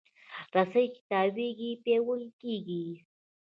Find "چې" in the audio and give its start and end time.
0.93-1.01